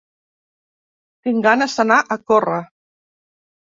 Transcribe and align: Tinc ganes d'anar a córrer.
Tinc 1.27 1.45
ganes 1.47 1.77
d'anar 1.81 1.99
a 2.01 2.19
córrer. 2.33 2.59